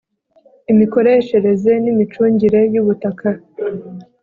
imikoreshereze 0.71 1.71
n 1.83 1.85
imicungire 1.91 2.61
y 2.73 2.77
ubutaka 2.81 3.27